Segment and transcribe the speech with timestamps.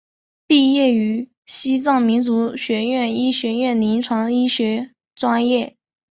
[0.47, 5.77] 毕业于西藏民族学院医学院临床医学专业。